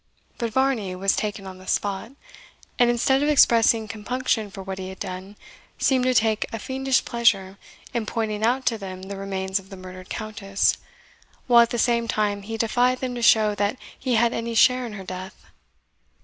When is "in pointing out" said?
7.93-8.65